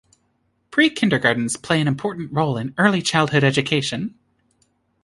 [0.71, 4.17] Pre-kindergartens play an important role in early childhood education.